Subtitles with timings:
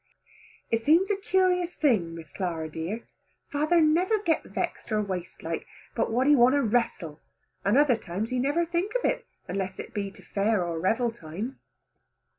[0.71, 3.03] It seems a curious thing, Miss Clara dear,
[3.51, 7.19] father never get vexed or weist like, but what he want to wrestle,
[7.63, 11.11] and other times he never think of it, unless it be to fair or revel
[11.11, 11.59] time.